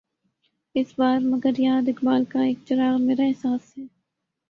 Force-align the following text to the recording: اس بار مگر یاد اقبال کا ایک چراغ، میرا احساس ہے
اس 0.75 0.93
بار 0.97 1.19
مگر 1.21 1.59
یاد 1.59 1.89
اقبال 1.89 2.23
کا 2.25 2.41
ایک 2.41 2.57
چراغ، 2.65 2.97
میرا 3.01 3.23
احساس 3.23 3.77
ہے 3.77 3.83